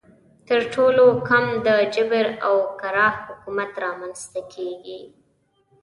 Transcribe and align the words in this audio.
تر 0.47 0.59
ټولو 0.73 1.05
کم 1.27 1.45
د 1.65 1.67
جبر 1.95 2.27
او 2.47 2.55
اکراه 2.71 3.13
حکومت 3.25 3.71
رامنځته 3.85 4.39
کیږي. 4.53 5.01